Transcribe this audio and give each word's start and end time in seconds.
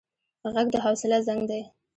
غږ 0.53 0.67
د 0.73 0.75
حوصله 0.85 1.17
زنګ 1.27 1.41
دی 1.49 1.61